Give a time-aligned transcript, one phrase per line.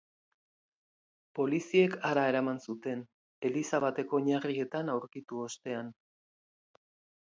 [1.39, 3.05] Poliziek hara eraman zuten,
[3.51, 5.97] eliza bateko oinarrietan aurkitu ostean.